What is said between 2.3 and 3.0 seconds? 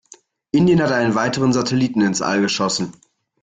geschossen.